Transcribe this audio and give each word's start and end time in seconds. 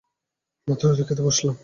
মাত্রই 0.67 0.97
তো 0.99 1.03
খেতে 1.07 1.23
বসলাম! 1.27 1.55